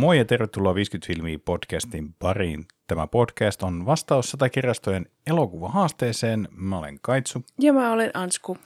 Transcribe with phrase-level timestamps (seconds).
[0.00, 2.66] Moi ja tervetuloa 50 filmiä podcastin pariin.
[2.86, 6.48] Tämä podcast on vastaus kirjastojen elokuvahaasteeseen.
[6.50, 7.44] Mä olen Kaitsu.
[7.58, 8.58] Ja mä olen Ansku.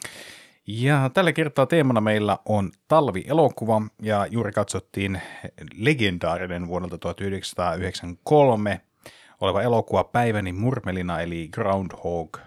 [0.66, 5.20] Ja tällä kertaa teemana meillä on talvielokuva ja juuri katsottiin
[5.74, 8.80] legendaarinen vuodelta 1993
[9.40, 12.38] oleva elokuva Päiväni murmelina eli Groundhog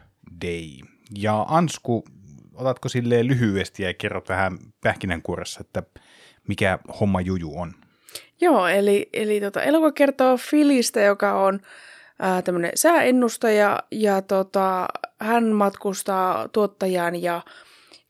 [0.45, 0.69] Day.
[1.17, 2.03] Ja Ansku,
[2.53, 5.83] otatko silleen lyhyesti ja kerrot vähän pähkinänkuoressa, että
[6.47, 7.73] mikä homma juju on?
[8.41, 11.59] Joo, eli, eli tota, elokuva kertoo Filistä, joka on
[12.43, 14.87] tämmöinen sääennustaja ja tota,
[15.19, 17.41] hän matkustaa tuottajan ja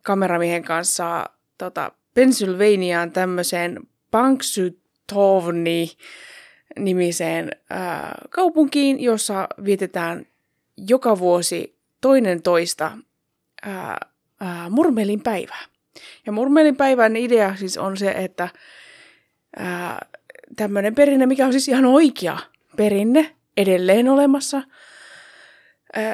[0.04, 1.26] kameramiehen kanssa
[1.58, 3.80] tota, Pennsylvaniaan tämmöiseen
[4.12, 5.92] Panksytovni
[6.80, 10.26] nimiseen ää, kaupunkiin, jossa vietetään
[10.78, 12.92] joka vuosi toinen toista
[13.62, 13.98] ää,
[14.40, 15.66] ää, murmelin päivää.
[16.26, 18.50] Ja murmelin päivän idea siis on se, että
[20.56, 22.38] tämmöinen perinne, mikä on siis ihan oikea
[22.78, 24.62] perinne edelleen olemassa,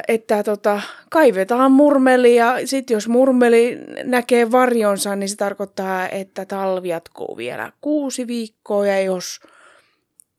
[0.08, 6.90] että tota, kaivetaan murmeli ja sitten jos murmeli näkee varjonsa, niin se tarkoittaa, että talvi
[6.90, 9.40] jatkuu vielä kuusi viikkoa ja jos,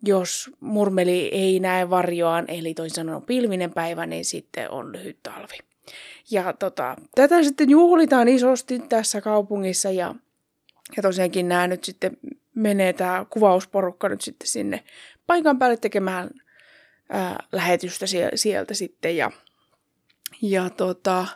[0.03, 5.59] jos murmeli ei näe varjoaan, eli toisin sanoen pilvinen päivä, niin sitten on lyhyt talvi.
[6.31, 10.15] Ja tota, tätä sitten juhlitaan isosti tässä kaupungissa ja,
[10.97, 12.17] ja tosiaankin nämä nyt sitten
[12.55, 14.85] menee tämä kuvausporukka nyt sitten sinne
[15.27, 16.31] paikan päälle tekemään
[17.09, 19.17] ää, lähetystä sieltä sitten.
[19.17, 19.31] Ja,
[20.43, 21.27] ja tota,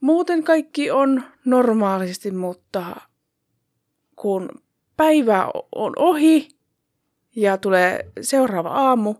[0.00, 2.96] muuten kaikki on normaalisti, mutta
[4.16, 4.48] kun
[4.96, 6.48] päivä on ohi
[7.36, 9.14] ja tulee seuraava aamu,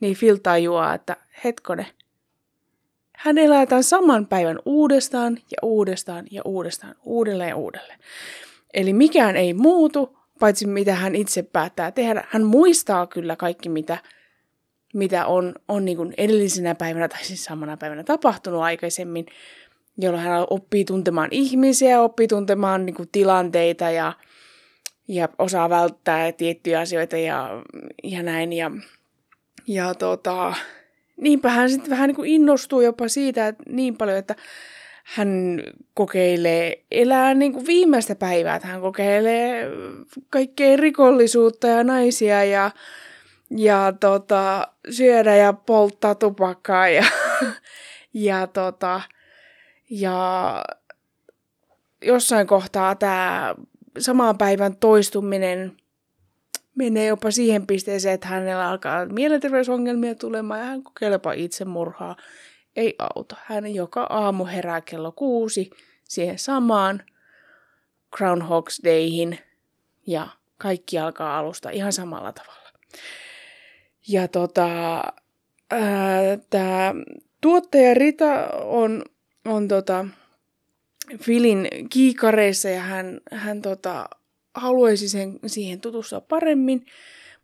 [0.00, 1.86] niin Phil tajuaa, että hetkone,
[3.16, 7.98] hän elää tämän saman päivän uudestaan ja uudestaan ja uudestaan, uudelleen ja uudelleen.
[8.74, 12.24] Eli mikään ei muutu, paitsi mitä hän itse päättää tehdä.
[12.28, 13.98] Hän muistaa kyllä kaikki, mitä,
[14.94, 19.26] mitä on, on niin kuin edellisenä päivänä tai siis samana päivänä tapahtunut aikaisemmin,
[19.98, 24.12] jolloin hän oppii tuntemaan ihmisiä, oppii tuntemaan niin kuin tilanteita ja,
[25.08, 27.62] ja osaa välttää tiettyjä asioita ja,
[28.02, 28.52] ja näin.
[28.52, 28.70] Ja,
[29.66, 30.54] ja tota,
[31.16, 34.36] niinpä hän sitten vähän niin kuin innostuu jopa siitä että niin paljon, että
[35.04, 35.62] hän
[35.94, 39.68] kokeilee elää niin kuin viimeistä päivää, että hän kokeilee
[40.30, 42.70] kaikkea rikollisuutta ja naisia ja,
[43.50, 47.04] ja tota, syödä ja polttaa tupakkaa ja,
[48.14, 49.00] ja, tota,
[49.90, 50.64] ja
[52.02, 53.54] jossain kohtaa tämä
[53.98, 55.76] samaan päivän toistuminen
[56.74, 62.16] menee jopa siihen pisteeseen, että hänellä alkaa mielenterveysongelmia tulemaan ja hän kokeilepa itsemurhaa
[62.76, 63.36] ei auta.
[63.44, 65.70] Hän joka aamu herää kello kuusi
[66.04, 67.02] siihen samaan
[68.16, 69.38] Groundhog's Dayhin
[70.06, 72.72] ja kaikki alkaa alusta ihan samalla tavalla.
[74.08, 75.02] Ja tota,
[76.50, 76.94] tämä
[77.40, 79.04] tuottaja Rita on,
[79.44, 80.06] on tota,
[81.20, 84.08] Filin kiikareissa ja hän, hän tota,
[84.54, 86.86] haluaisi sen, siihen tutustua paremmin,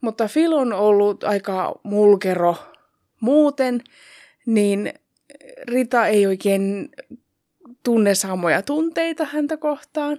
[0.01, 2.57] mutta Phil on ollut aika mulkero
[3.21, 3.81] muuten,
[4.47, 4.95] niin
[5.63, 6.91] Rita ei oikein
[7.83, 10.19] tunne samoja tunteita häntä kohtaan,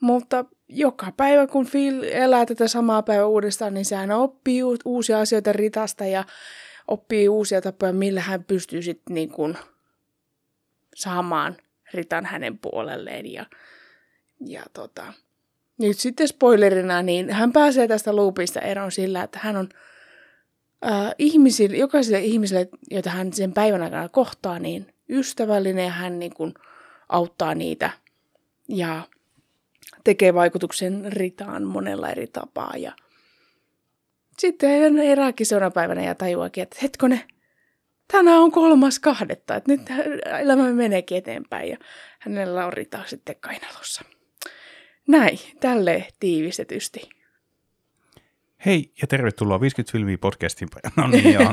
[0.00, 5.52] mutta joka päivä kun Phil elää tätä samaa päivää uudestaan, niin sehän oppii uusia asioita
[5.52, 6.24] Ritasta ja
[6.88, 9.56] oppii uusia tapoja, millä hän pystyy sitten niin kuin
[10.94, 11.56] saamaan
[11.94, 13.32] Ritan hänen puolelleen.
[13.32, 13.46] Ja,
[14.46, 15.12] ja tota,
[15.78, 19.68] nyt sitten spoilerina, niin hän pääsee tästä loopista eroon sillä, että hän on
[20.86, 26.34] äh, ihmisille, jokaiselle ihmiselle, jota hän sen päivän aikana kohtaa, niin ystävällinen ja hän niin
[26.34, 26.54] kuin
[27.08, 27.90] auttaa niitä
[28.68, 29.02] ja
[30.04, 32.72] tekee vaikutuksen Ritaan monella eri tapaa.
[32.76, 32.92] Ja
[34.38, 37.24] sitten hän herääkin seuraavana päivänä ja tajuakin, että hetkone,
[38.12, 39.80] tänään on kolmas kahdetta, että nyt
[40.40, 41.76] elämä meneekin eteenpäin ja
[42.18, 44.02] hänellä on Rita sitten kainalossa.
[45.08, 47.21] Näin, tälle tiivistetysti.
[48.66, 50.68] Hei ja tervetuloa 50 filmiä podcastin.
[50.96, 51.52] No niin, joo.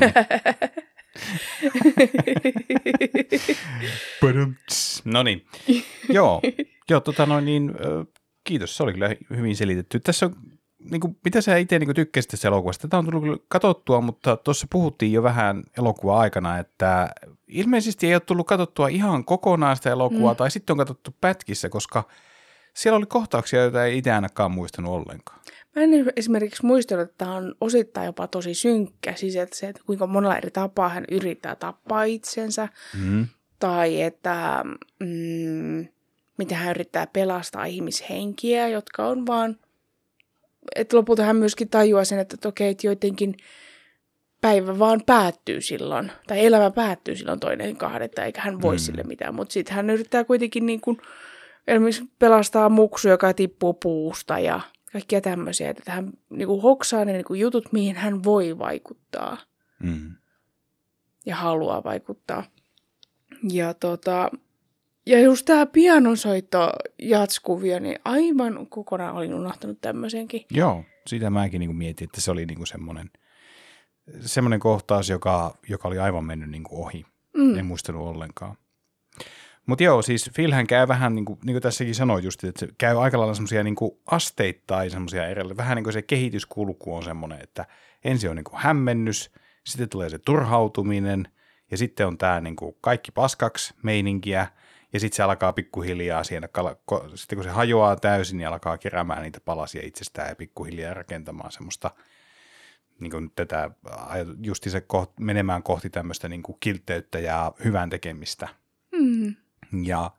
[5.04, 5.46] no niin,
[6.08, 6.40] joo,
[6.90, 7.72] joo tota noin niin,
[8.44, 10.00] kiitos, se oli kyllä hyvin selitetty.
[10.00, 10.36] Tässä on,
[10.90, 12.88] niin kuin, mitä sä itse niin tykkäsit tästä elokuvasta?
[12.88, 17.08] Tämä on tullut kyllä katsottua, mutta tuossa puhuttiin jo vähän elokuva aikana, että
[17.48, 20.36] ilmeisesti ei ole tullut katsottua ihan kokonaan sitä elokuvaa, mm.
[20.36, 22.04] tai sitten on katsottu pätkissä, koska
[22.74, 25.40] siellä oli kohtauksia, joita ei itse ainakaan muistanut ollenkaan.
[25.76, 29.82] Mä en esimerkiksi muistanut, että tämä on osittain jopa tosi synkkä, siis että se, että
[29.86, 32.68] kuinka monella eri tapaa hän yrittää tappaa itsensä,
[33.04, 33.26] mm.
[33.58, 34.64] tai että
[35.00, 35.86] mm,
[36.38, 39.56] miten hän yrittää pelastaa ihmishenkiä, jotka on vaan
[40.76, 43.36] että lopulta hän myöskin tajuaa sen, että, että okei, että joidenkin
[44.40, 48.78] päivä vaan päättyy silloin, tai elämä päättyy silloin toinen kahdetta, eikä hän voi mm.
[48.78, 49.34] sille mitään.
[49.34, 50.98] Mutta sitten hän yrittää kuitenkin niin kuin,
[51.66, 54.60] esimerkiksi pelastaa muksu, joka tippuu puusta ja
[54.92, 59.36] kaikkia tämmöisiä, että hän niin kuin hoksaa ne niin kuin jutut, mihin hän voi vaikuttaa
[59.82, 60.14] Mm.
[61.26, 62.44] ja haluaa vaikuttaa.
[63.52, 64.30] Ja, tota,
[65.06, 66.72] ja just tämä pianonsoitto
[67.02, 70.44] jatskuvio, niin aivan kokonaan olin unohtanut tämmöisenkin.
[70.50, 73.10] Joo, sitä mäkin niin kuin mietin, että se oli niin kuin semmoinen,
[74.20, 77.04] semmoinen kohtaus, joka, joka oli aivan mennyt niin kuin ohi.
[77.36, 77.58] Mm.
[77.58, 78.56] En muistanut ollenkaan.
[79.66, 82.68] Mutta joo, siis Philhän käy vähän, niin kuin, niin kuin tässäkin sanoin just, että se
[82.78, 83.76] käy aika lailla semmoisia niin
[84.06, 85.56] asteittain semmoisia erilleen.
[85.56, 87.66] Vähän niin kuin se kehityskulku on semmoinen, että
[88.04, 89.30] ensin on niin kuin hämmennys,
[89.66, 91.28] sitten tulee se turhautuminen
[91.70, 94.46] ja sitten on tämä niin kuin kaikki paskaksi meininkiä
[94.92, 96.48] ja sitten se alkaa pikkuhiljaa siinä,
[97.14, 101.90] sitten kun se hajoaa täysin, niin alkaa keräämään niitä palasia itsestään ja pikkuhiljaa rakentamaan semmoista
[103.00, 103.70] niin kuin tätä,
[104.42, 108.48] justi se koht, menemään kohti tämmöistä niin kuin kiltteyttä ja hyvän tekemistä.
[108.92, 109.34] Mm.
[109.82, 110.10] Ja,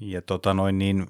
[0.00, 1.06] ja tota noin niin,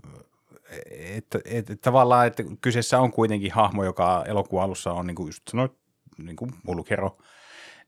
[0.91, 5.29] että, että, että tavallaan, että kyseessä on kuitenkin hahmo, joka elokuun alussa on, niin kuin
[5.29, 5.73] just sanoit,
[6.19, 7.19] niin kuin mulkero,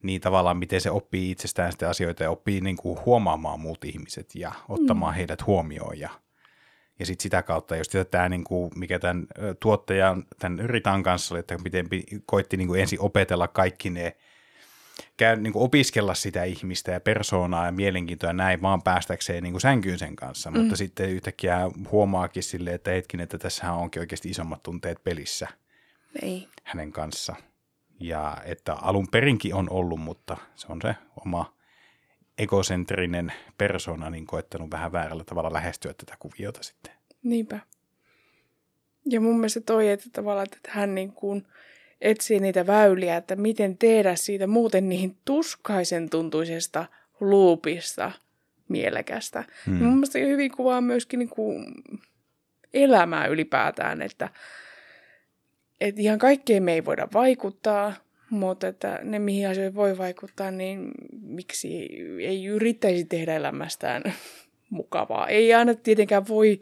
[0.02, 4.34] niin tavallaan miten se oppii itsestään sitä asioita ja oppii niin kuin huomaamaan muut ihmiset
[4.34, 5.16] ja ottamaan mm.
[5.16, 6.10] heidät huomioon ja,
[6.98, 9.26] ja sitten sitä kautta just tämä, niin kuin, mikä tämän
[9.60, 11.88] tuottajan, tämän Ritan kanssa oli, että miten
[12.26, 14.16] koitti niin kuin ensin opetella kaikki ne,
[15.16, 19.52] käy, niin kuin opiskella sitä ihmistä ja persoonaa ja mielenkiintoa ja näin, vaan päästäkseen niin
[19.52, 20.60] kuin sänkyyn sen kanssa, mm.
[20.60, 25.48] mutta sitten yhtäkkiä huomaakin silleen, että hetkin, että tässä onkin oikeasti isommat tunteet pelissä
[26.22, 26.48] Ei.
[26.64, 27.36] hänen kanssa.
[28.00, 30.94] Ja että alun perinkin on ollut, mutta se on se
[31.26, 31.56] oma
[32.38, 36.92] egocentrinen persona niin koettanut vähän väärällä tavalla lähestyä tätä kuviota sitten.
[37.22, 37.60] Niinpä.
[39.04, 41.46] Ja mun mielestä toi, että tavallaan, että hän niin kuin
[42.02, 46.84] etsii niitä väyliä, että miten tehdä siitä muuten niin tuskaisen tuntuisesta
[47.20, 48.12] luupista
[48.68, 49.44] mielekästä.
[49.66, 49.74] Hmm.
[49.74, 51.66] Mun mielestä hyvin kuvaa myöskin niin kuin
[52.74, 54.28] elämää ylipäätään, että
[55.80, 57.94] et ihan kaikkeen me ei voida vaikuttaa,
[58.30, 60.90] mutta että ne mihin asioihin voi vaikuttaa, niin
[61.20, 61.88] miksi
[62.20, 64.02] ei yrittäisi tehdä elämästään
[64.70, 65.28] mukavaa.
[65.28, 66.60] Ei aina tietenkään voi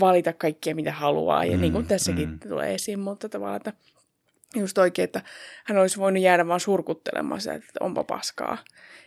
[0.00, 2.38] valita kaikkia, mitä haluaa, ja mm, niin kuin tässäkin mm.
[2.38, 3.72] tulee esiin, mutta tavallaan, että
[4.56, 5.22] just oikein, että
[5.64, 8.58] hän olisi voinut jäädä vaan surkuttelemaan sitä, että onpa paskaa.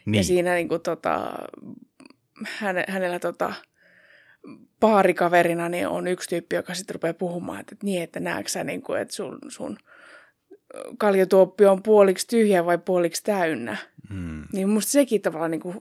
[0.05, 0.15] Niin.
[0.15, 1.31] Ja siinä niin kuin, tota,
[2.45, 3.53] häne, hänellä tota,
[4.79, 8.63] paarikaverina niin on yksi tyyppi, joka sitten rupeaa puhumaan, että, että niin, että näetkö sä,
[8.63, 9.77] niin kuin, että sun, sun
[10.97, 13.77] kaljotuoppi on puoliksi tyhjä vai puoliksi täynnä.
[14.09, 14.44] Mm.
[14.53, 15.77] Niin musta sekin tavallaan niin kuin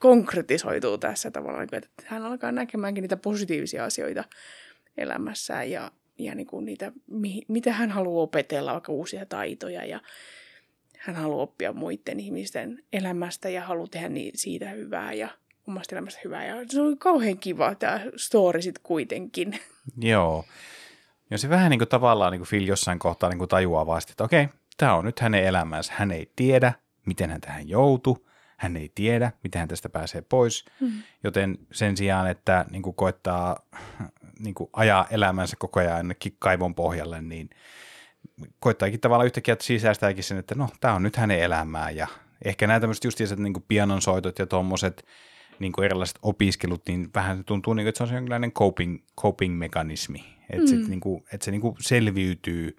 [0.00, 4.24] konkretisoituu tässä tavallaan, että hän alkaa näkemäänkin niitä positiivisia asioita
[4.96, 10.00] elämässään ja, ja niin kuin niitä, mi, mitä hän haluaa opetella, vaikka uusia taitoja ja
[10.98, 15.28] hän haluaa oppia muiden ihmisten elämästä ja haluaa tehdä niin, siitä hyvää ja
[15.68, 16.46] omasta elämästä hyvää.
[16.46, 19.58] Ja se oli kauhean kiva tämä story sitten kuitenkin.
[20.00, 20.44] Joo.
[21.30, 24.12] Ja se vähän niin kuin tavallaan niin kuin Phil jossain kohtaa niin kuin tajuaa vasta,
[24.12, 25.92] että okei, tämä on nyt hänen elämänsä.
[25.96, 26.72] Hän ei tiedä,
[27.06, 28.26] miten hän tähän joutuu.
[28.56, 30.64] Hän ei tiedä, miten hän tästä pääsee pois.
[30.80, 31.02] Mm.
[31.24, 33.66] Joten sen sijaan, että niin kuin koettaa
[34.38, 37.50] niin kuin ajaa elämänsä koko ajan ainakin kaivon pohjalle, niin
[38.60, 41.90] koittaakin tavallaan yhtäkkiä sisäistääkin sen, että no, tämä on nyt hänen elämää.
[41.90, 42.06] Ja
[42.44, 45.06] ehkä nämä tämmöiset justiiset niin pianonsoitot ja tuommoiset
[45.58, 50.24] niin erilaiset opiskelut, niin vähän tuntuu, niin kuin, että se on jonkinlainen coping, coping-mekanismi.
[50.50, 50.82] Että mm.
[50.82, 52.76] se, niin kuin, että se niin kuin selviytyy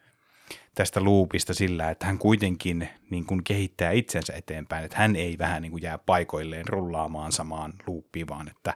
[0.76, 5.62] tästä luupista sillä, että hän kuitenkin niin kuin kehittää itsensä eteenpäin, että hän ei vähän
[5.62, 8.74] niin kuin jää paikoilleen rullaamaan samaan luuppiin, vaan että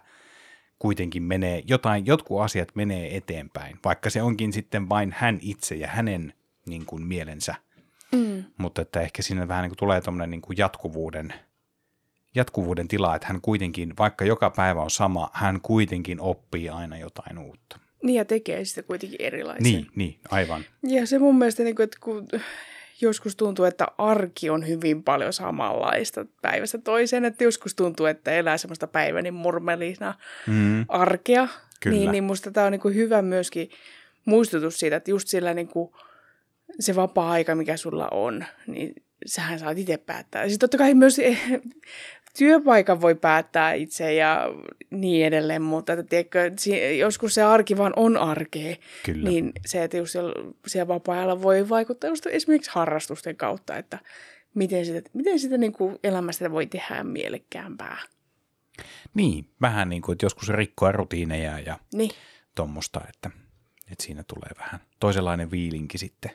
[0.82, 5.88] kuitenkin menee, jotain, jotkut asiat menee eteenpäin, vaikka se onkin sitten vain hän itse ja
[5.88, 6.34] hänen
[6.66, 7.56] niin kuin mielensä.
[8.12, 8.44] Mm.
[8.58, 11.34] Mutta että ehkä siinä vähän niin kuin tulee tuommoinen niin kuin jatkuvuuden–
[12.36, 17.38] jatkuvuuden tilaa, että hän kuitenkin, vaikka joka päivä on sama, hän kuitenkin oppii aina jotain
[17.38, 17.80] uutta.
[18.04, 19.64] Niin ja tekee sitä kuitenkin erilaisen.
[19.64, 20.64] Niin, niin aivan.
[20.84, 22.28] Ja se mun mielestä, niin kuin, että kun
[23.01, 28.58] joskus tuntuu, että arki on hyvin paljon samanlaista päivästä toiseen, että joskus tuntuu, että elää
[28.58, 30.13] semmoista päiväni murmelina
[30.48, 30.86] mm.
[30.88, 31.48] arkea,
[31.79, 31.98] Kyllä.
[31.98, 33.70] niin, niin musta tämä on niin kuin hyvä myöskin
[34.25, 35.91] muistutus siitä, että just sillä niin kuin
[36.79, 38.93] se vapaa-aika, mikä sulla on, niin
[39.25, 40.48] sähän saat itse päättää.
[40.48, 41.22] Siis totta kai myös
[42.38, 44.48] työpaikan voi päättää itse ja
[44.90, 46.52] niin edelleen, mutta että, tiedätkö,
[46.98, 48.76] joskus se arki vaan on arkea.
[49.06, 49.30] Kyllä.
[49.30, 50.34] Niin se, että just siellä,
[50.68, 54.00] siellä vapaa-ajalla voi vaikuttaa just esimerkiksi harrastusten kautta, että
[54.54, 57.98] miten sitä, miten sitä niin kuin elämästä voi tehdä mielekkäämpää.
[59.14, 62.12] Niin, vähän niin kuin, että joskus rikkoa rutiineja ja niin.
[62.56, 63.32] tuommoista, että,
[63.92, 66.32] että siinä tulee vähän toisenlainen viilinki sitten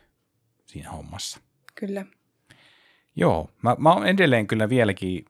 [0.66, 1.40] siinä hommassa.
[1.74, 2.06] Kyllä.
[3.16, 5.24] Joo, mä, mä oon edelleen kyllä vieläkin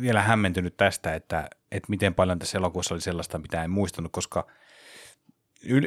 [0.00, 4.46] vielä hämmentynyt tästä, että, että miten paljon tässä elokuvassa oli sellaista, mitä en muistanut, koska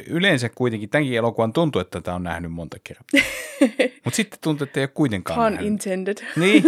[0.06, 3.20] yleensä kuitenkin tämänkin elokuvan tuntuu, että tätä on nähnyt monta kertaa.
[4.04, 5.66] Mutta sitten tuntuu, että ei ole kuitenkaan Pun nähnyt.
[5.66, 6.16] intended.
[6.36, 6.62] Niin.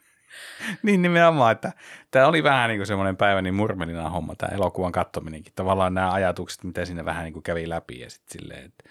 [0.82, 1.72] niin nimenomaan, että
[2.10, 5.52] tämä oli vähän niin kuin semmoinen päiväni murmelina homma, tämä elokuvan kattominenkin.
[5.56, 8.84] Tavallaan nämä ajatukset, mitä siinä vähän niin kuin kävi läpi ja sitten silleen, että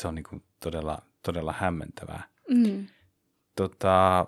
[0.00, 2.22] se on niin kuin todella, todella hämmentävää.
[2.48, 2.86] Mm.
[3.56, 4.26] Tota,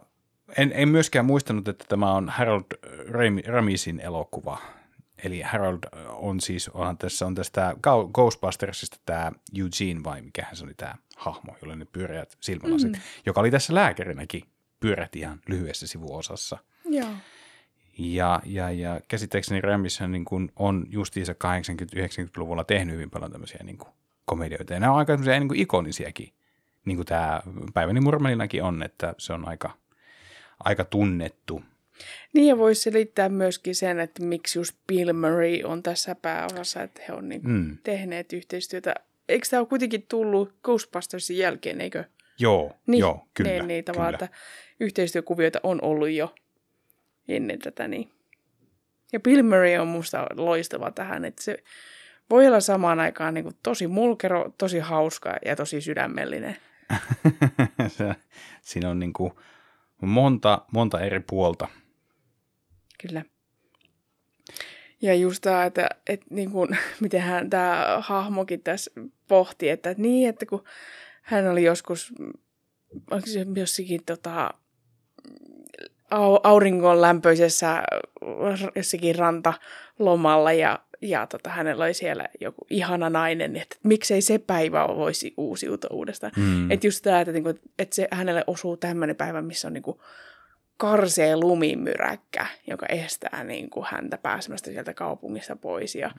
[0.58, 2.64] en, en myöskään muistanut, että tämä on Harold
[3.08, 4.58] Ram- Ramisin elokuva.
[5.24, 7.76] Eli Harold on siis, onhan tässä on tästä
[8.12, 13.00] Ghostbustersista tämä Eugene vai mikähän se oli tämä hahmo, jolle ne pyöreät silmälasit, mm.
[13.26, 14.42] joka oli tässä lääkärinäkin
[14.80, 16.58] pyörät ihan lyhyessä sivuosassa.
[16.84, 17.08] Joo.
[17.98, 23.78] Ja, ja, ja käsittääkseni Ramissä niin kuin on justiinsa 80-90-luvulla tehnyt hyvin paljon tämmöisiä niin
[23.78, 23.88] kuin
[24.24, 24.74] komedioita.
[24.74, 26.32] Ja nämä on aika niin kuin ikonisiakin,
[26.84, 27.42] niin kuin tämä
[27.74, 29.70] Päiväni Murmelinakin on, että se on aika,
[30.60, 31.62] aika tunnettu.
[32.32, 37.02] Niin ja voisi selittää myöskin sen, että miksi just Bill Murray on tässä pääosassa, että
[37.08, 37.78] he on niin mm.
[37.82, 38.94] tehneet yhteistyötä.
[39.28, 42.04] Eikö tämä ole kuitenkin tullut Ghostbustersin jälkeen, eikö?
[42.38, 43.50] Joo, niin, joo, kyllä.
[43.50, 44.08] Niin, niin kyllä.
[44.08, 44.28] että
[44.80, 46.34] yhteistyökuvioita on ollut jo
[47.28, 47.88] ennen tätä.
[47.88, 48.10] Niin.
[49.12, 51.58] Ja Bill Murray on musta loistava tähän, että se
[52.30, 56.56] voi olla samaan aikaan niin kuin tosi mulkero, tosi hauska ja tosi sydämellinen.
[58.62, 59.32] Siinä on niin kuin
[60.02, 61.68] monta, monta eri puolta.
[63.02, 63.24] Kyllä.
[65.02, 68.90] Ja just tämä, että, että niin kuin, miten hän, tämä hahmokin tässä
[69.28, 70.64] pohti, että, että niin, että kun
[71.22, 72.12] hän oli joskus,
[73.56, 74.50] jossakin tota,
[76.42, 77.82] auringon lämpöisessä
[78.76, 84.38] jossakin rantalomalla ja, ja tota, hänellä oli siellä joku ihana nainen, niin että miksei se
[84.38, 86.32] päivä voisi uusiutua uudestaan.
[86.36, 86.70] Mm.
[86.70, 90.00] Että just tämä, että, niinku, että se, hänelle osuu tämmöinen päivä, missä on niinku
[90.76, 96.10] karsee lumimyräkkä, joka estää niin kuin häntä pääsemästä sieltä kaupungista pois ja,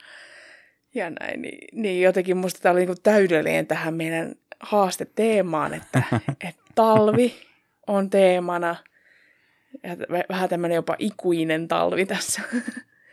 [0.93, 1.41] ja näin.
[1.41, 6.03] Niin, niin jotenkin musta tämä oli niin kuin täydellinen tähän meidän haasteteemaan, että,
[6.47, 7.35] että talvi
[7.87, 8.75] on teemana
[9.83, 9.97] ja
[10.29, 12.41] vähän tämmöinen jopa ikuinen talvi tässä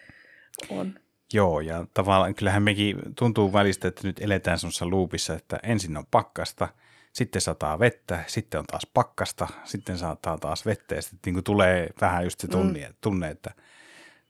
[0.70, 1.01] on.
[1.32, 6.06] Joo, ja tavallaan kyllähän mekin tuntuu välistä, että nyt eletään semmoisessa loopissa, että ensin on
[6.10, 6.68] pakkasta,
[7.12, 11.44] sitten sataa vettä, sitten on taas pakkasta, sitten saattaa taas vettä, ja sitten niin kuin
[11.44, 12.94] tulee vähän just se tunne, mm.
[13.00, 13.50] tunne että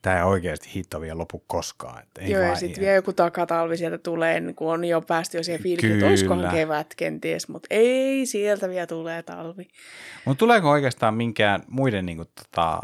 [0.03, 2.03] tämä ei oikeasti hitto vielä lopu koskaan.
[2.03, 5.37] Että ei Joo, ja sitten vielä joku takatalvi sieltä tulee, niin kun on jo päästy
[5.37, 9.69] jo siihen fiiliin, että olisikohan kevät kenties, mutta ei, sieltä vielä tulee talvi.
[10.25, 12.81] Mutta tuleeko oikeastaan minkään muiden niin kuin, tota,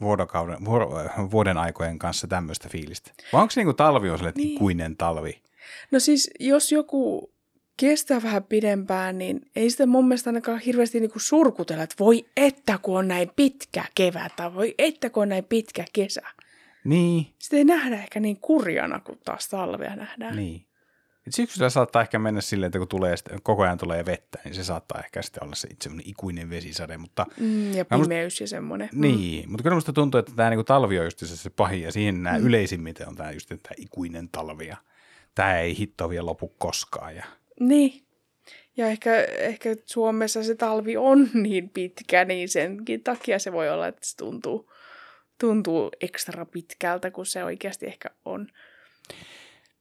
[0.00, 0.58] vuodokauden,
[1.30, 3.10] vuoden aikojen kanssa tämmöistä fiilistä?
[3.32, 4.48] Vai onko se niin kuin talvi on sille niin.
[4.48, 5.42] ikuinen talvi?
[5.90, 7.32] No siis, jos joku
[7.76, 12.78] kestää vähän pidempään, niin ei sitä mun mielestä ainakaan hirveästi niinku surkutella, että voi että
[12.82, 16.22] kun on näin pitkä kevät tai voi että kun on näin pitkä kesä.
[16.84, 17.26] Niin.
[17.38, 20.36] Sitä ei nähdä ehkä niin kurjana, kuin taas talvea nähdään.
[20.36, 20.64] Niin.
[21.26, 24.64] Et syksyllä saattaa ehkä mennä silleen, että kun tulee, koko ajan tulee vettä, niin se
[24.64, 26.98] saattaa ehkä sitten olla se semmoinen ikuinen vesisade.
[26.98, 28.88] Mutta mm, ja pimeys musta, ja semmoinen.
[28.92, 29.50] Niin, mm.
[29.50, 32.22] mutta kyllä musta tuntuu, että tämä niinku talvi on just se, se pahin ja siihen
[32.22, 32.46] nämä mm.
[32.46, 34.76] yleisimmiten on tämä just tämä ikuinen talvi ja
[35.34, 37.16] tämä ei hitto vielä lopu koskaan.
[37.16, 37.24] Ja
[37.60, 38.02] niin.
[38.76, 43.86] Ja ehkä, ehkä Suomessa se talvi on niin pitkä, niin senkin takia se voi olla,
[43.86, 44.72] että se tuntuu,
[45.40, 48.48] tuntuu ekstra pitkältä, kun se oikeasti ehkä on.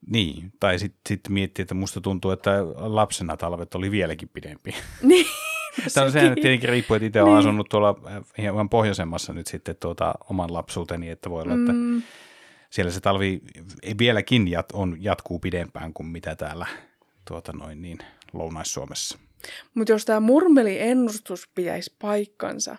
[0.08, 4.76] Niin, tai sitten sit miettii, että musta tuntuu, että lapsena talvet oli vieläkin pidempi.
[5.02, 5.26] Niin.
[5.94, 7.28] Tämä on sehän tietenkin riippuu, että itse niin.
[7.28, 7.96] olen asunut tuolla
[8.38, 12.02] hieman pohjoisemmassa nyt sitten tuota, oman lapsuuteni, että voi olla, että mm.
[12.70, 13.42] siellä se talvi
[13.98, 16.66] vieläkin jat, on, jatkuu pidempään kuin mitä täällä
[17.28, 17.98] tuota noin niin,
[18.34, 19.20] Lounais-Suomessa.
[19.74, 22.76] Mutta jos tämä murmeli-ennustus pitäisi paikkansa,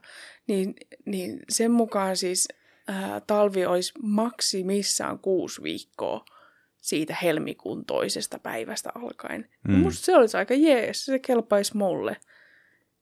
[0.47, 0.75] niin,
[1.07, 2.49] niin sen mukaan siis
[2.89, 6.25] ää, talvi olisi maksimissaan kuusi viikkoa
[6.81, 9.49] siitä helmikuun toisesta päivästä alkaen.
[9.69, 9.75] Mm.
[9.75, 12.17] Musta se olisi aika jees, se kelpaisi mulle.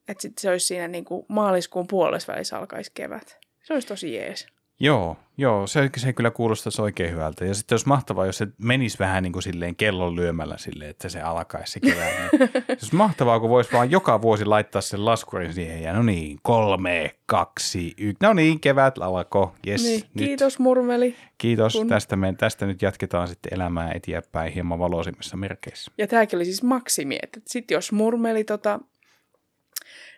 [0.08, 3.38] Että sitten se olisi siinä niinku maaliskuun puolessa välissä alkaisi kevät.
[3.62, 4.46] Se olisi tosi jees.
[4.80, 7.44] Joo, joo se, se kyllä kuulostaisi oikein hyvältä.
[7.44, 11.08] Ja sitten olisi mahtavaa, jos se menisi vähän niin kuin silleen kellon lyömällä silleen, että
[11.08, 12.12] se alkaisi se kevään.
[12.32, 16.02] Niin, se olisi mahtavaa, kun voisi vaan joka vuosi laittaa sen laskurin siihen ja no
[16.02, 18.16] niin, kolme, kaksi, yksi.
[18.22, 19.48] No niin, kevät alkoi.
[19.66, 20.26] Yes, niin, nyt.
[20.26, 21.16] kiitos Murmeli.
[21.38, 21.72] Kiitos.
[21.72, 21.88] Kun...
[21.88, 25.92] Tästä, me, tästä nyt jatketaan sitten elämää eteenpäin hieman valoisimmissa merkeissä.
[25.98, 28.80] Ja tämäkin oli siis maksimi, että sitten jos Murmeli tota,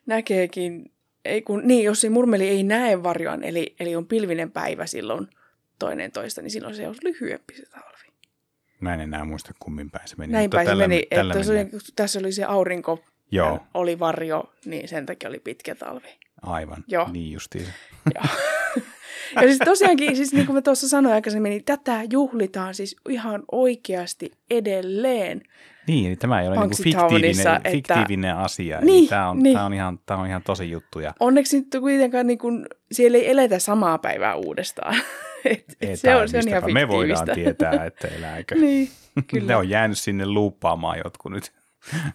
[0.06, 0.92] näkeekin
[1.24, 5.28] ei kun, niin, jos se murmeli ei näe varjoan, eli, eli on pilvinen päivä silloin
[5.78, 8.12] toinen toista, niin silloin se on lyhyempi se talvi.
[8.80, 10.32] Mä en enää muista kummin päin se meni.
[10.32, 11.82] Näin päin se meni, tällä että se oli, mennään.
[11.96, 16.18] tässä oli se aurinko, Joo, oli varjo, niin sen takia oli pitkä talvi.
[16.42, 16.84] aivan.
[16.88, 17.08] Joo.
[17.12, 17.66] Niin justiin.
[18.14, 18.24] Joo.
[19.34, 23.42] Ja siis tosiaankin, siis niin kuin mä tuossa sanoin aikaisemmin, niin tätä juhlitaan siis ihan
[23.52, 25.42] oikeasti edelleen.
[25.90, 28.80] Niin, eli tämä ei ole niinku Punxsutawnissa, fiktiivinen, että- fiktiivinen asia.
[28.80, 29.54] Niin, tämä, on, niin.
[29.54, 31.00] tämä, on ihan, tämä on ihan tosi juttu.
[31.00, 34.94] Ja Onneksi nyt kuitenkaan niin kuin, siellä ei eletä samaa päivää uudestaan.
[35.44, 36.72] Et, et se, on, se on ihan.
[36.72, 38.54] Me voidaan tietää, että elääkö.
[38.54, 41.52] niin, Ne kyllä, on jäänyt sinne luuppaamaan jotkut nyt.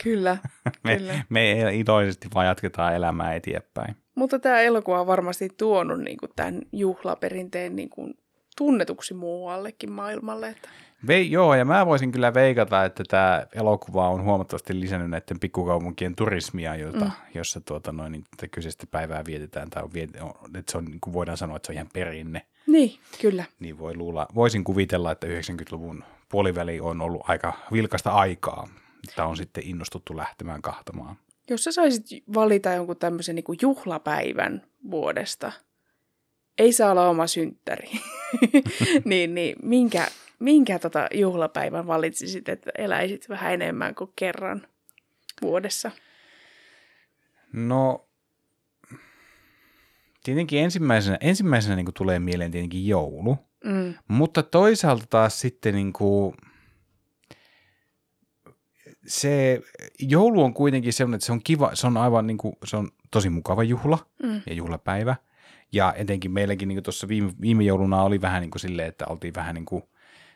[0.03, 0.37] kyllä,
[0.83, 1.13] Me, kyllä.
[1.29, 3.95] me iloisesti vaan jatketaan elämää eteenpäin.
[4.15, 8.13] Mutta tämä elokuva on varmasti tuonut niin kuin, tämän juhlaperinteen niin kuin,
[8.57, 10.47] tunnetuksi muuallekin maailmalle.
[10.49, 10.69] Että,
[11.07, 16.15] Ve, joo, ja mä voisin kyllä veikata, että tämä elokuva on huomattavasti lisännyt näiden pikkukaupunkien
[16.15, 17.11] turismia, jota, mm.
[17.33, 20.85] jossa tuota, noin, niin tätä kyseistä päivää vietetään, tai on, viet- on- että se on,
[20.85, 22.41] niin kuin voidaan sanoa, että se on ihan perinne.
[22.67, 23.43] niin, kyllä.
[23.59, 28.69] Niin voi luulla, voisin kuvitella, että 90-luvun puoliväli on ollut aika vilkasta aikaa,
[29.09, 31.15] että on sitten innostuttu lähtemään kahtamaan.
[31.49, 35.51] Jos sä saisit valita jonkun tämmöisen niin juhlapäivän vuodesta,
[36.57, 37.89] ei saa olla oma synttäri,
[39.05, 40.07] niin, niin minkä,
[40.39, 44.67] minkä tota juhlapäivän valitsisit, että eläisit vähän enemmän kuin kerran
[45.41, 45.91] vuodessa?
[47.53, 48.07] No,
[50.23, 56.35] tietenkin ensimmäisenä, ensimmäisenä niin tulee mieleen tietenkin joulu, Mm, mutta toisaalta taas sitten niin kuin,
[59.07, 59.61] se
[59.99, 62.89] joulu on kuitenkin sellainen, että se on kiva, se on aivan niin kuin, se on
[63.11, 65.15] tosi mukava juhla mm, ja juhlapäivä.
[65.71, 69.33] Ja etenkin meilläkin niin tuossa viime, viime jouluna oli vähän niin kuin silleen, että oltiin
[69.35, 69.83] vähän niin kuin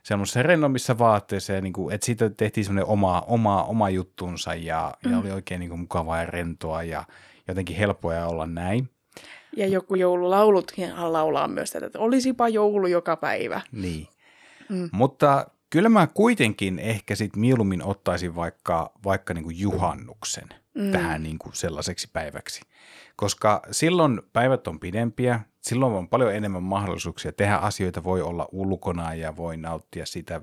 [0.03, 4.93] semmoisessa rennommissa vaatteissa, ja niin kuin, että siitä tehtiin semmoinen oma, oma, oma juttunsa, ja,
[5.05, 5.11] mm.
[5.11, 7.03] ja oli oikein niin kuin mukavaa ja rentoa, ja
[7.47, 8.89] jotenkin helppoa olla näin.
[9.55, 13.61] Ja joku joululaulutkin laulaa myös tätä, että olisipa joulu joka päivä.
[13.71, 14.07] Niin.
[14.69, 14.89] Mm.
[14.91, 20.91] Mutta kyllä mä kuitenkin ehkä sit mieluummin ottaisin vaikka, vaikka niin kuin juhannuksen mm.
[20.91, 22.61] tähän niin kuin sellaiseksi päiväksi.
[23.15, 29.13] Koska silloin päivät on pidempiä, silloin on paljon enemmän mahdollisuuksia tehdä asioita, voi olla ulkona
[29.13, 30.41] ja voi nauttia sitä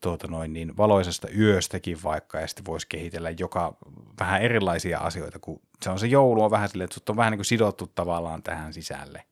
[0.00, 3.76] tuota noin, niin valoisesta yöstäkin vaikka, ja sitten voisi kehitellä joka
[4.20, 7.30] vähän erilaisia asioita, kun se on se joulu on vähän silleen, että sut on vähän
[7.30, 9.24] niin kuin sidottu tavallaan tähän sisälle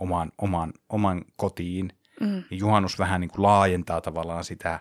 [0.00, 2.42] oman, oman, oman kotiin, Mm.
[2.50, 4.80] juhannus vähän niin kuin laajentaa tavallaan sitä,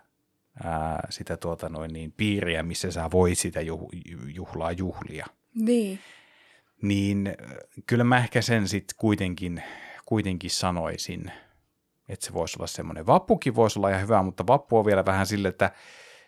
[0.64, 3.90] ää, sitä tuota noin niin, piiriä, missä sä voit sitä juh,
[4.36, 5.26] juhlaa juhlia.
[5.56, 6.00] Niin.
[6.82, 9.64] Niin äh, kyllä mä ehkä sen sitten kuitenkin,
[10.06, 11.32] kuitenkin sanoisin,
[12.10, 13.08] että se voisi olla semmoinen.
[13.08, 15.72] Vappukin voisi olla ihan hyvä, mutta vappu on vielä vähän sille, että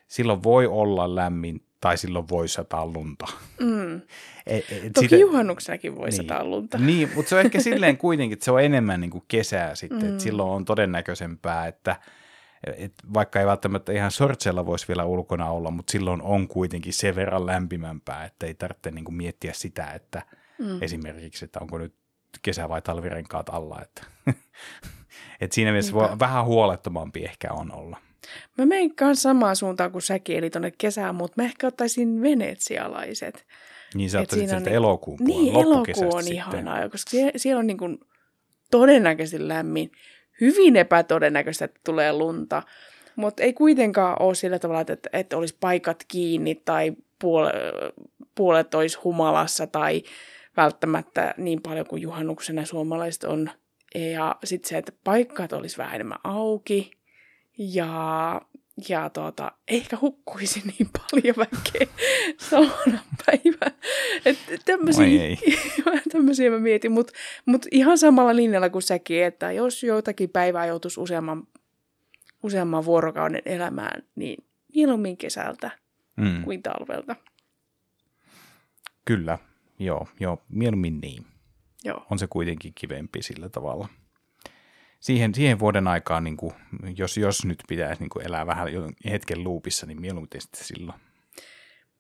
[0.07, 3.25] silloin voi olla lämmin tai silloin voi sataa lunta.
[3.59, 3.95] Mm.
[4.47, 6.77] Et, et Toki sitä- juhannuksenakin voi sataa lunta.
[6.77, 9.99] Niin, mutta se on ehkä silleen kuitenkin, että se on enemmän niin kuin kesää sitten,
[9.99, 10.05] mm.
[10.05, 10.11] Mm.
[10.11, 11.95] että silloin on todennäköisempää, että
[12.77, 17.15] et vaikka ei välttämättä ihan sortsella voisi vielä ulkona olla, mutta silloin on kuitenkin sen
[17.15, 20.21] verran lämpimämpää, että ei tarvitse niin kuin miettiä sitä, että
[20.63, 20.77] mm.
[20.81, 21.93] esimerkiksi, että onko nyt
[22.41, 23.81] kesä- vai talvirenkaat alla.
[23.81, 24.03] Että
[25.41, 27.97] et siinä mielessä voi, vähän huolettomampi ehkä on olla.
[28.57, 33.45] Mä menen kanssa samaan suuntaan kuin säkin, eli tuonne kesään, mutta mä ehkä ottaisin venetsialaiset.
[33.95, 36.35] Niin sä ottaisit sieltä niin- elokuun puolella, Niin, elokuu on sitten.
[36.35, 37.99] ihanaa, koska sie- siellä on niin kuin
[38.71, 39.91] todennäköisesti lämmin.
[40.41, 42.63] Hyvin epätodennäköistä, että tulee lunta,
[43.15, 47.51] mutta ei kuitenkaan ole sillä tavalla, että, että olisi paikat kiinni tai puole,
[48.35, 50.03] puolet olisi humalassa tai
[50.57, 53.49] välttämättä niin paljon kuin juhannuksena suomalaiset on.
[53.95, 56.91] Ja sitten se, että paikkat olisi vähän enemmän auki
[57.57, 58.41] ja,
[58.89, 61.87] ja tuota, ehkä hukkuisi niin paljon väkeä
[62.49, 63.71] saunan päivä.
[64.25, 64.41] Että
[65.85, 67.13] Oi tämmöisiä, mä mietin, mutta
[67.45, 71.47] mut ihan samalla linjalla kuin säkin, että jos jotakin päivää joutuisi useamman,
[72.43, 74.43] useamman vuorokauden elämään, niin
[74.75, 75.71] mieluummin kesältä
[76.17, 77.15] Mm, kuin talvelta.
[79.05, 79.37] kyllä,
[79.85, 81.25] joo, joo, mieluummin niin.
[81.83, 82.05] Joo.
[82.11, 83.87] on se kuitenkin kivempi sillä tavalla.
[84.99, 86.53] Siihen, siihen vuoden aikaan, niin kuin,
[86.97, 88.67] jos, jos nyt pitäisi niin kuin elää vähän
[89.09, 90.99] hetken luupissa, niin mieluummin sitten silloin.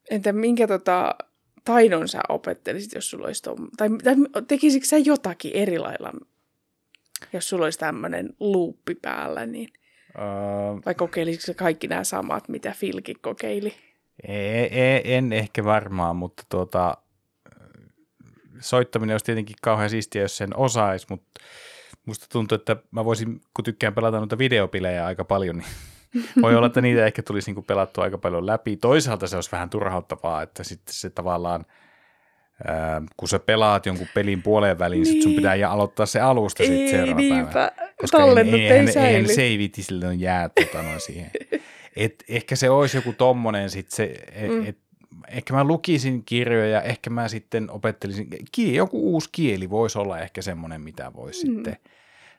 [0.09, 1.15] Entä minkä tota,
[1.65, 3.67] taidon sä opettelisit, jos sulla olisi tom...
[3.77, 4.15] tai, tai
[4.47, 6.11] tekisikö sä jotakin eri lailla,
[7.33, 9.69] jos sulla olisi tämmöinen luuppi päällä, niin...
[10.17, 10.23] Öö,
[10.85, 13.73] Vai kokeilisitko sä kaikki nämä samat, mitä Filki kokeili?
[14.27, 16.97] ei, ei, en ehkä varmaan, mutta tuota,
[18.59, 21.41] soittaminen olisi tietenkin kauhean siistiä, jos sen osaisi, mutta
[22.05, 25.67] musta tuntuu, että mä voisin, kun tykkään pelata noita videopelejä aika paljon, niin
[26.41, 28.77] voi olla, että niitä ehkä tulisi niin kuin pelattua aika paljon läpi.
[28.77, 31.65] Toisaalta se olisi vähän turhauttavaa, että sitten se tavallaan,
[32.67, 35.13] ää, kun sä pelaat jonkun pelin puoleen väliin, niin.
[35.13, 35.35] sit sun Niin.
[35.41, 37.43] pitää ja aloittaa se alusta sitten seuraavana päivänä.
[37.43, 37.71] niinpä.
[38.01, 39.07] Koska Tallennut ei, eihän, säily.
[39.07, 41.31] eihän seivit sille on jää tota, noin siihen.
[41.95, 44.65] Et ehkä se olisi joku tommonen sit se, et, mm.
[44.65, 44.77] et,
[45.27, 50.41] ehkä mä lukisin kirjoja, ehkä mä sitten opettelisin, kieli, joku uusi kieli voisi olla ehkä
[50.41, 51.55] semmoinen, mitä voisi mm.
[51.55, 51.77] sitten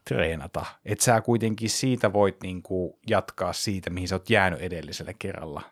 [0.09, 0.67] treenata.
[0.85, 5.63] Että sä kuitenkin siitä voit niinku jatkaa siitä, mihin sä oot jäänyt edellisellä kerralla.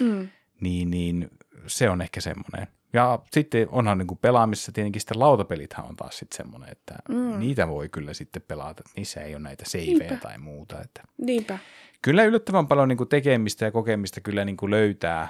[0.00, 0.28] Mm.
[0.60, 1.30] Niin, niin
[1.66, 2.66] se on ehkä semmoinen.
[2.92, 7.38] Ja sitten onhan niin kuin pelaamisessa tietenkin sitten lautapelithän on taas sitten semmoinen, että mm.
[7.38, 8.82] niitä voi kyllä sitten pelata.
[8.96, 10.80] Niissä ei ole näitä seivejä tai muuta.
[10.80, 11.58] Että Niinpä.
[12.02, 15.28] Kyllä yllättävän paljon niin kuin tekemistä ja kokemista kyllä niin kuin löytää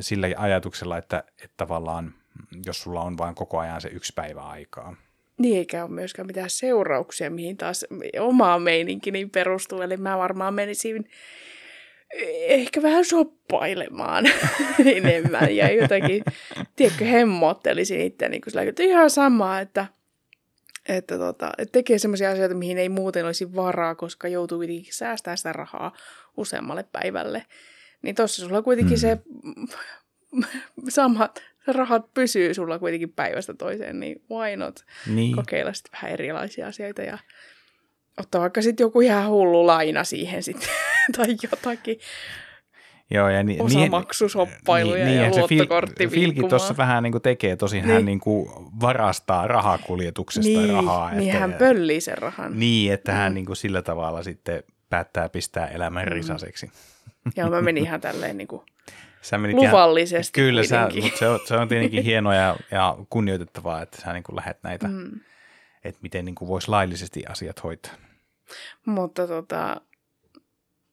[0.00, 2.14] sillä ajatuksella, että, että tavallaan
[2.66, 4.96] jos sulla on vain koko ajan se yksi päivä aikaa.
[5.38, 7.86] Niin eikä ole myöskään mitään seurauksia, mihin taas
[8.20, 9.82] oma meininki perustuu.
[9.82, 11.08] Eli mä varmaan menisin
[12.46, 14.24] ehkä vähän soppailemaan
[14.96, 16.24] enemmän ja jotenkin,
[16.76, 19.86] tiedätkö, hemmottelisin itse niin sillä, että ihan sama, että,
[20.88, 25.38] että, tota, että tekee sellaisia asioita, mihin ei muuten olisi varaa, koska joutuu kuitenkin säästämään
[25.38, 25.92] sitä rahaa
[26.36, 27.46] useammalle päivälle.
[28.02, 29.00] Niin tuossa sulla kuitenkin mm.
[29.00, 29.18] se
[30.88, 31.28] sama
[31.66, 35.36] rahat pysyy sulla kuitenkin päivästä toiseen, niin why not niin.
[35.36, 37.18] kokeilla sitten vähän erilaisia asioita ja
[38.18, 40.68] ottaa vaikka sitten joku ihan hullu laina siihen sitten
[41.16, 41.98] tai jotakin.
[43.10, 47.82] Joo, ja ni, osamaksusoppailuja niin, ja niin, luottokortti Filki tuossa vähän niin kuin tekee, tosin
[47.82, 47.94] niin.
[47.94, 51.14] hän niin kuin varastaa rahakuljetuksesta niin, rahaa.
[51.14, 52.60] Niin, että, hän pöllii sen rahan.
[52.60, 53.18] Niin, että mm.
[53.18, 54.62] hän niin kuin sillä tavalla sitten
[54.92, 56.12] päättää pistää elämän mm.
[56.12, 56.70] risaseksi.
[57.36, 58.62] Joo, mä menin ihan tälleen niin kuin
[59.22, 63.82] sä luvallisesti ihan, Kyllä, sä, mutta se on, se on tietenkin hienoa ja, ja kunnioitettavaa,
[63.82, 65.20] että sä niin kuin lähdet näitä, mm.
[65.84, 67.92] että miten niin kuin voisi laillisesti asiat hoitaa.
[68.86, 69.80] Mutta tota,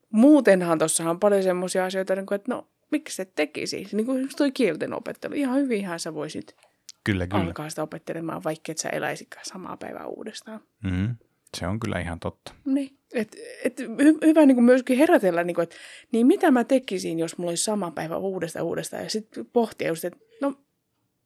[0.09, 3.88] muutenhan tuossa on paljon semmoisia asioita, niin kuin, että no, miksi se tekisi?
[3.91, 5.33] Niin kuin toi kielten opettelu.
[5.33, 6.55] Ihan hyvinhän sä voisit
[7.03, 7.43] kyllä, kyllä.
[7.43, 10.59] alkaa sitä opettelemaan, vaikka et sä eläisikään samaa päivää uudestaan.
[10.83, 11.15] Mm-hmm.
[11.57, 12.53] Se on kyllä ihan totta.
[12.65, 12.99] Niin.
[13.13, 15.75] Et, et, hy, hyvä niin myöskin herätellä, niin, kuin, että
[16.12, 20.05] niin mitä mä tekisin, jos mulla olisi sama päivä uudestaan uudestaan, ja sitten pohtia just,
[20.05, 20.53] että no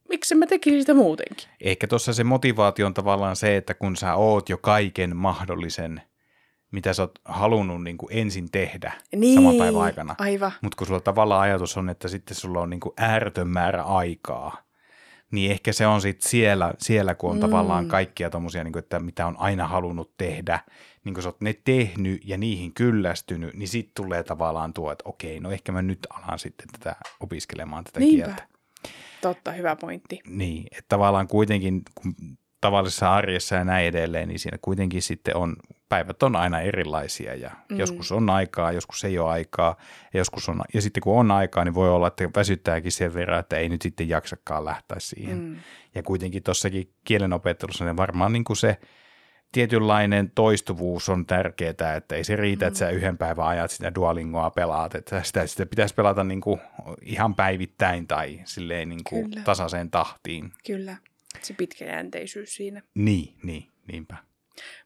[0.09, 1.47] miksi mä tekisin sitä muutenkin.
[1.61, 6.01] Ehkä tuossa se motivaatio on tavallaan se, että kun sä oot jo kaiken mahdollisen–
[6.73, 10.15] mitä sä oot halunnut niin kuin ensin tehdä niin, saman päivän aikana.
[10.17, 10.51] Aivan.
[10.61, 14.57] Mutta kun sulla tavallaan ajatus on, että sitten sulla on niin kuin ääretön määrä aikaa,
[15.33, 17.41] niin ehkä se on sitten siellä, siellä, kun on mm.
[17.41, 20.59] tavallaan kaikkia tommosia, niin kuin, että mitä on aina halunnut tehdä,
[21.05, 25.09] niin kun sä oot ne tehnyt ja niihin kyllästynyt, niin sitten tulee tavallaan tuo, että
[25.09, 28.25] okei, no ehkä mä nyt alan sitten tätä opiskelemaan tätä Niinpä.
[28.25, 28.47] kieltä.
[29.21, 30.19] Totta, hyvä pointti.
[30.27, 32.15] Niin, että tavallaan kuitenkin, kun
[32.63, 35.55] tavallisessa arjessa ja näin edelleen, niin siinä kuitenkin sitten on,
[35.89, 37.79] päivät on aina erilaisia ja mm.
[37.79, 39.75] joskus on aikaa, joskus ei ole aikaa
[40.13, 43.39] ja, joskus on, ja sitten kun on aikaa, niin voi olla, että väsyttääkin sen verran,
[43.39, 45.39] että ei nyt sitten jaksakaan lähteä siihen.
[45.39, 45.55] Mm.
[45.95, 48.77] Ja kuitenkin tuossakin kielenopettelussa niin varmaan niin kuin se
[49.51, 52.67] tietynlainen toistuvuus on tärkeää, että ei se riitä, mm.
[52.67, 56.59] että sä yhden päivän ajat sitä Duolingoa pelaat, että sitä, sitä pitäisi pelata niin kuin
[57.01, 60.51] ihan päivittäin tai silleen niin kuin tasaiseen tahtiin.
[60.65, 60.97] Kyllä
[61.45, 62.81] se pitkäjänteisyys siinä.
[62.95, 64.32] Niin, niin, niinpä.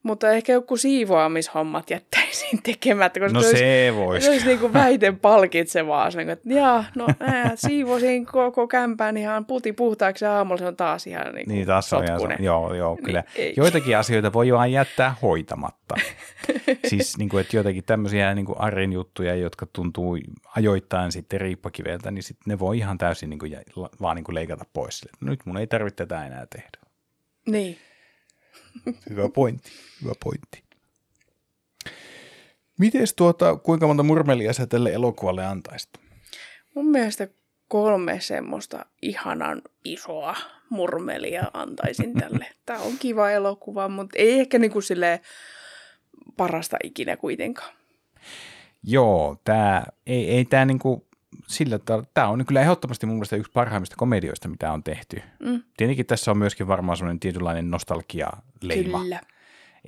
[0.04, 4.26] Mutta ehkä joku siivoamishommat jättäisiin tekemättä, koska no se, se olisi.
[4.26, 6.12] Se olisi niin kuin väiten palkitsevaa.
[6.12, 10.76] Se, että jaa, no ää, siivosin koko kämpään ihan puti puhtaaksi ja aamulla se on
[10.76, 13.24] taas ihan niin, niin taas on ihan, joo, joo, niin, kyllä.
[13.36, 13.54] Ei.
[13.58, 15.96] Joitakin asioita voi vaan jättää hoitamatta.
[16.90, 20.18] siis niin kuin, että joitakin tämmöisiä niin kuin arjen juttuja, jotka tuntuu
[20.56, 23.58] ajoittain sitten riippakiveltä, niin sitten ne voi ihan täysin niin kuin,
[24.02, 25.08] vaan niin kuin leikata pois.
[25.22, 26.70] Nyt mun ei tarvitse tätä enää tehdä.
[27.48, 27.78] Niin.
[29.10, 29.72] Hyvä pointti,
[30.04, 30.64] hyvä pointti.
[32.78, 35.90] Mites tuota, kuinka monta murmelia sä tälle elokuvalle antaisit?
[36.76, 37.28] Mun mielestä
[37.68, 40.36] kolme semmoista ihanan isoa
[40.70, 42.48] murmelia antaisin tälle.
[42.66, 44.80] Tämä on kiva elokuva, mutta ei ehkä niinku
[46.38, 47.74] parasta ikinä kuitenkaan.
[48.84, 51.07] Joo, tämä ei, ei tämä niinku
[51.48, 51.80] sillä
[52.14, 55.22] tämä on kyllä ehdottomasti mun mielestä yksi parhaimmista komedioista, mitä on tehty.
[55.40, 55.62] Mm.
[55.78, 59.00] Tietenkin tässä on myöskin varmaan sellainen tietynlainen nostalgia-leima.
[59.00, 59.22] Kyllä.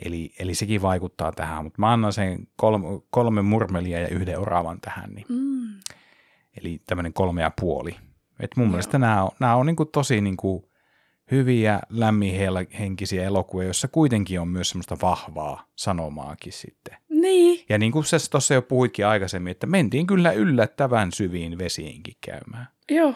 [0.06, 4.82] Eli, eli sekin vaikuttaa tähän, mutta mä annan sen kolme, kolme murmelia ja yhden oravan
[4.82, 5.10] tähän.
[5.10, 5.26] Niin.
[5.30, 5.80] Mm.
[6.62, 7.96] Eli tämmöinen kolme ja puoli.
[8.40, 8.72] Et mun Joo.
[8.72, 10.64] mielestä nämä on, nämä on niin kuin tosi niin kuin
[11.32, 16.98] hyviä, lämminhenkisiä elokuvia, joissa kuitenkin on myös semmoista vahvaa sanomaakin sitten.
[17.10, 17.66] Niin.
[17.70, 22.68] Ja niin kuin sä tuossa jo puhuitkin aikaisemmin, että mentiin kyllä yllättävän syviin vesiinkin käymään.
[22.92, 23.14] Joo.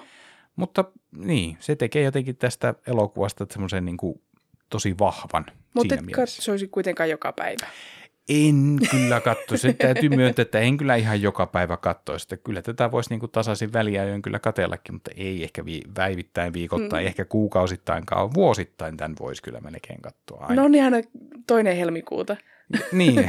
[0.55, 0.85] Mutta
[1.17, 4.21] niin, se tekee jotenkin tästä elokuvasta semmoisen niin kuin
[4.69, 7.67] tosi vahvan Mutta et katsoisi kuitenkaan joka päivä.
[8.29, 9.57] En kyllä katso.
[9.57, 12.37] Se täytyy myöntää, että en kyllä ihan joka päivä katsoa sitä.
[12.37, 17.03] Kyllä tätä voisi niin kuin tasaisin väliajoin kyllä katellakin, mutta ei ehkä vi- päivittäin, viikoittain,
[17.03, 17.07] mm.
[17.07, 18.33] ehkä kuukausittainkaan.
[18.33, 20.61] Vuosittain tämän voisi kyllä melkein katsoa aina.
[20.61, 20.97] No niin aina
[21.47, 22.37] toinen helmikuuta.
[22.91, 23.15] niin,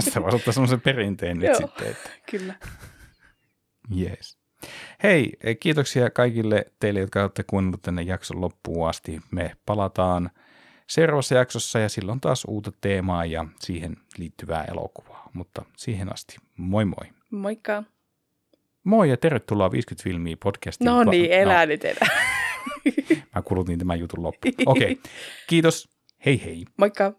[0.00, 1.86] sitä voisi ottaa semmoisen perinteen nyt Joo, sitten.
[1.86, 2.10] Että.
[2.30, 2.54] kyllä.
[4.00, 4.38] Yes.
[5.02, 9.20] Hei, kiitoksia kaikille teille, jotka olette kuunnelleet tänne jakson loppuun asti.
[9.30, 10.30] Me palataan
[10.92, 15.30] seuraavassa jaksossa ja silloin taas uutta teemaa ja siihen liittyvää elokuvaa.
[15.32, 17.06] Mutta siihen asti, moi moi.
[17.30, 17.82] Moikka.
[18.84, 20.86] Moi ja tervetuloa 50 filmiä podcastiin.
[20.86, 21.68] No niin, elää no.
[21.68, 22.08] nyt elää.
[23.34, 24.54] Mä kulutin tämän jutun loppuun.
[24.66, 25.12] Okei, okay.
[25.48, 25.88] kiitos.
[26.26, 26.64] Hei hei.
[26.76, 27.12] Moikka.